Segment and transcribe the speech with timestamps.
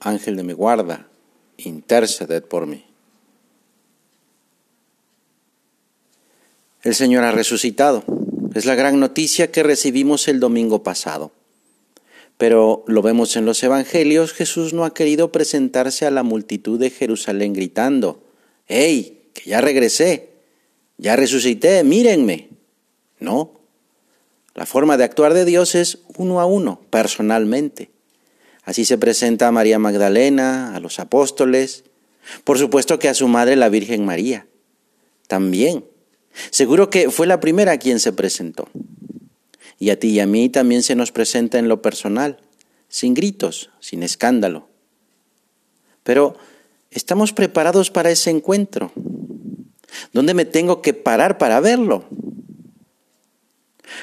[0.00, 1.08] Ángel de mi guarda,
[1.56, 2.84] interceded por mí.
[6.82, 8.04] El Señor ha resucitado.
[8.54, 11.32] Es la gran noticia que recibimos el domingo pasado.
[12.38, 16.90] Pero lo vemos en los Evangelios, Jesús no ha querido presentarse a la multitud de
[16.90, 18.22] Jerusalén gritando,
[18.66, 20.30] ¡Hey, que ya regresé!
[20.98, 22.48] Ya resucité, mírenme.
[23.20, 23.52] No.
[24.54, 27.90] La forma de actuar de Dios es uno a uno, personalmente.
[28.68, 31.84] Así se presenta a María Magdalena, a los apóstoles,
[32.44, 34.46] por supuesto que a su madre la Virgen María.
[35.26, 35.86] También.
[36.50, 38.68] Seguro que fue la primera a quien se presentó.
[39.78, 42.42] Y a ti y a mí también se nos presenta en lo personal,
[42.90, 44.68] sin gritos, sin escándalo.
[46.02, 46.36] Pero,
[46.90, 48.92] ¿estamos preparados para ese encuentro?
[50.12, 52.04] ¿Dónde me tengo que parar para verlo?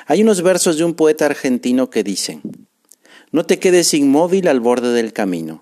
[0.07, 2.41] Hay unos versos de un poeta argentino que dicen,
[3.35, 5.61] no te quedes inmóvil al borde del camino,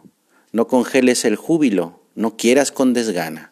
[0.52, 3.52] no congeles el júbilo, no quieras con desgana.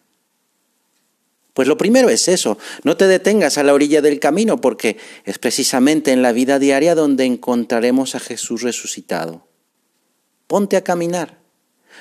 [1.55, 5.39] Pues lo primero es eso, no te detengas a la orilla del camino porque es
[5.39, 9.47] precisamente en la vida diaria donde encontraremos a Jesús resucitado.
[10.45, 11.39] Ponte a caminar,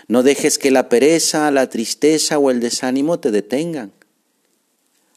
[0.07, 3.93] no dejes que la pereza, la tristeza o el desánimo te detengan.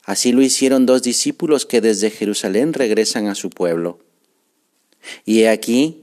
[0.05, 3.99] Así lo hicieron dos discípulos que desde Jerusalén regresan a su pueblo.
[5.25, 5.99] Y he aquí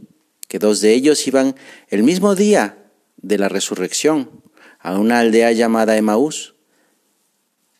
[0.50, 1.54] que dos de ellos iban
[1.90, 2.76] el mismo día
[3.18, 4.42] de la resurrección
[4.80, 6.56] a una aldea llamada Emaús,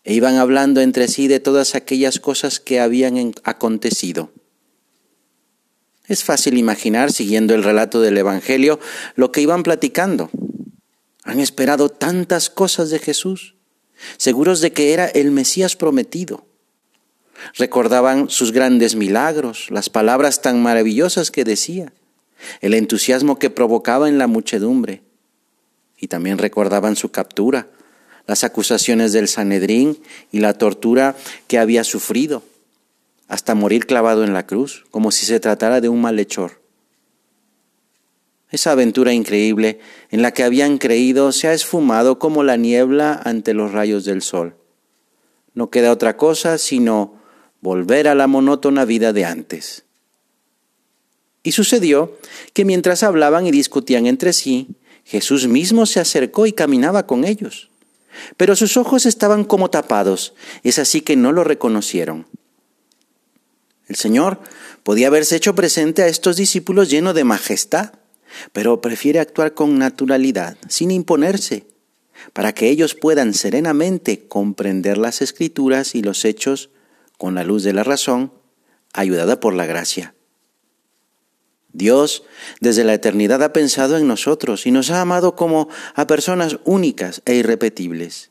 [0.05, 4.31] e iban hablando entre sí de todas aquellas cosas que habían acontecido.
[6.07, 8.79] Es fácil imaginar, siguiendo el relato del Evangelio,
[9.17, 10.31] lo que iban platicando.
[11.25, 13.57] Han esperado tantas cosas de Jesús,
[14.17, 16.47] seguros de que era el Mesías prometido.
[17.55, 21.93] Recordaban sus grandes milagros, las palabras tan maravillosas que decía
[22.61, 25.03] el entusiasmo que provocaba en la muchedumbre.
[25.99, 27.69] Y también recordaban su captura,
[28.27, 29.99] las acusaciones del Sanedrín
[30.31, 31.17] y la tortura
[31.49, 32.43] que había sufrido,
[33.29, 36.61] hasta morir clavado en la cruz, como si se tratara de un malhechor.
[38.51, 39.79] Esa aventura increíble
[40.11, 44.23] en la que habían creído se ha esfumado como la niebla ante los rayos del
[44.23, 44.57] sol.
[45.55, 47.21] No queda otra cosa sino
[47.61, 49.85] volver a la monótona vida de antes.
[51.43, 52.19] Y sucedió
[52.53, 54.69] que mientras hablaban y discutían entre sí,
[55.05, 57.71] Jesús mismo se acercó y caminaba con ellos.
[58.37, 62.27] Pero sus ojos estaban como tapados, es así que no lo reconocieron.
[63.89, 64.41] El Señor
[64.83, 67.95] podía haberse hecho presente a estos discípulos lleno de majestad,
[68.53, 71.67] pero prefiere actuar con naturalidad, sin imponerse,
[72.33, 76.71] para que ellos puedan serenamente comprender las escrituras y los hechos
[77.19, 78.33] con la luz de la razón,
[78.93, 80.15] ayudada por la gracia.
[81.73, 82.25] Dios
[82.61, 87.23] desde la eternidad ha pensado en nosotros y nos ha amado como a personas únicas
[87.25, 88.31] e irrepetibles,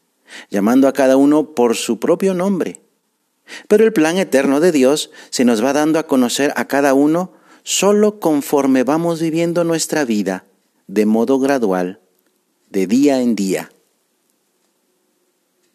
[0.50, 2.82] llamando a cada uno por su propio nombre.
[3.68, 7.34] Pero el plan eterno de Dios se nos va dando a conocer a cada uno
[7.64, 10.46] solo conforme vamos viviendo nuestra vida,
[10.88, 12.00] de modo gradual,
[12.70, 13.72] de día en día.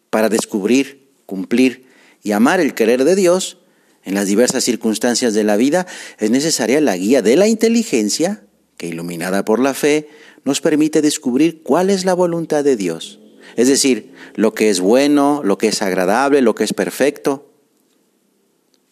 [0.09, 1.87] Para descubrir, cumplir
[2.23, 3.59] y amar el querer de Dios,
[4.05, 5.87] en las diversas circunstancias de la vida,
[6.19, 8.45] es necesaria la guía de la inteligencia,
[8.77, 10.07] que iluminada por la fe,
[10.43, 13.19] nos permite descubrir cuál es la voluntad de Dios.
[13.55, 17.51] Es decir, lo que es bueno, lo que es agradable, lo que es perfecto.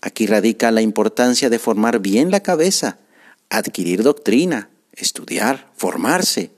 [0.01, 2.97] Aquí radica la importancia de formar bien la cabeza,
[3.49, 6.51] adquirir doctrina, estudiar, formarse,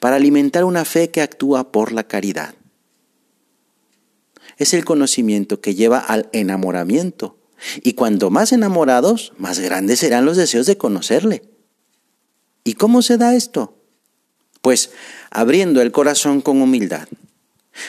[0.00, 2.54] para alimentar una fe que actúa por la caridad.
[4.56, 7.37] Es el conocimiento que lleva al enamoramiento,
[7.82, 11.42] y cuanto más enamorados, más grandes serán los deseos de conocerle.
[12.64, 13.76] ¿Y cómo se da esto?
[14.62, 14.90] Pues
[15.30, 17.08] abriendo el corazón con humildad.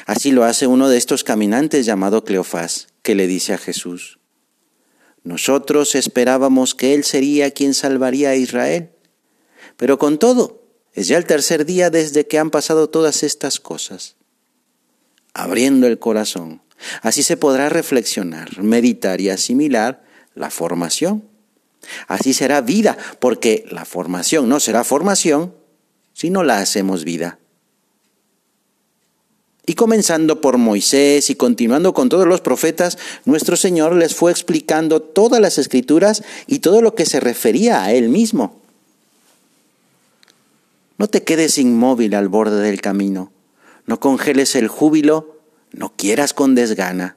[0.05, 4.19] Así lo hace uno de estos caminantes llamado Cleofás, que le dice a Jesús,
[5.23, 8.89] nosotros esperábamos que Él sería quien salvaría a Israel,
[9.77, 10.63] pero con todo,
[10.93, 14.15] es ya el tercer día desde que han pasado todas estas cosas.
[15.33, 16.61] Abriendo el corazón,
[17.01, 20.03] Así se podrá reflexionar, meditar y asimilar
[20.35, 21.23] la formación.
[22.07, 25.53] Así será vida, porque la formación no será formación
[26.13, 27.39] si no la hacemos vida.
[29.65, 34.99] Y comenzando por Moisés y continuando con todos los profetas, nuestro Señor les fue explicando
[34.99, 38.59] todas las escrituras y todo lo que se refería a Él mismo.
[40.97, 43.31] No te quedes inmóvil al borde del camino,
[43.85, 45.38] no congeles el júbilo,
[45.71, 47.15] no quieras con desgana.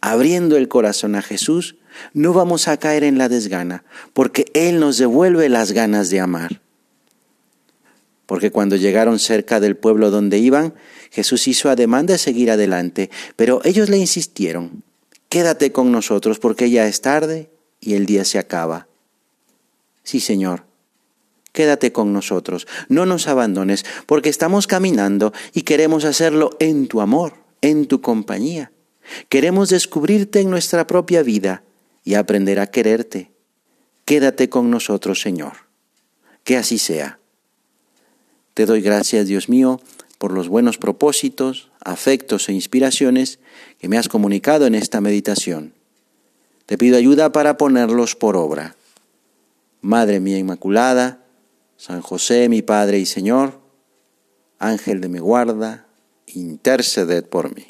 [0.00, 1.76] Abriendo el corazón a Jesús,
[2.12, 6.60] no vamos a caer en la desgana, porque Él nos devuelve las ganas de amar.
[8.26, 10.74] Porque cuando llegaron cerca del pueblo donde iban,
[11.10, 14.82] Jesús hizo ademán de seguir adelante, pero ellos le insistieron,
[15.28, 17.50] quédate con nosotros porque ya es tarde
[17.80, 18.88] y el día se acaba.
[20.02, 20.64] Sí, Señor,
[21.52, 27.41] quédate con nosotros, no nos abandones, porque estamos caminando y queremos hacerlo en tu amor,
[27.62, 28.70] en tu compañía.
[29.28, 31.64] Queremos descubrirte en nuestra propia vida
[32.04, 33.30] y aprender a quererte.
[34.04, 35.52] Quédate con nosotros, Señor.
[36.44, 37.18] Que así sea.
[38.54, 39.80] Te doy gracias, Dios mío,
[40.18, 43.38] por los buenos propósitos, afectos e inspiraciones
[43.78, 45.72] que me has comunicado en esta meditación.
[46.66, 48.76] Te pido ayuda para ponerlos por obra.
[49.80, 51.24] Madre mía Inmaculada,
[51.76, 53.60] San José, mi Padre y Señor,
[54.58, 55.86] Ángel de mi guarda,
[56.34, 57.66] interceded por mí.